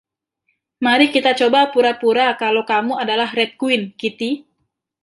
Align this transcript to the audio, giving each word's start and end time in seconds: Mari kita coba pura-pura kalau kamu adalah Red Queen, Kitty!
Mari 0.85 1.05
kita 1.15 1.31
coba 1.41 1.61
pura-pura 1.73 2.25
kalau 2.41 2.63
kamu 2.71 2.93
adalah 3.03 3.29
Red 3.37 3.51
Queen, 3.61 3.81
Kitty! 3.99 4.31